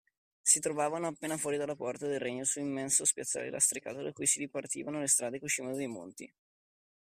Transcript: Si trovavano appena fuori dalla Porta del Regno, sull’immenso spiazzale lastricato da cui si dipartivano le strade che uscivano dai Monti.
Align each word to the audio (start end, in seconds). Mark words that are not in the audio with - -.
Si 0.41 0.59
trovavano 0.59 1.05
appena 1.05 1.37
fuori 1.37 1.57
dalla 1.57 1.75
Porta 1.75 2.07
del 2.07 2.19
Regno, 2.19 2.43
sull’immenso 2.43 3.05
spiazzale 3.05 3.51
lastricato 3.51 4.01
da 4.01 4.11
cui 4.11 4.25
si 4.25 4.39
dipartivano 4.39 4.99
le 4.99 5.05
strade 5.07 5.37
che 5.37 5.45
uscivano 5.45 5.75
dai 5.75 5.85
Monti. 5.85 6.33